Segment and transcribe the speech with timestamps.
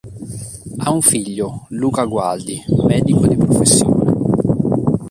[0.79, 4.03] Ha un figlio, Luca Gualdi, medico di professione.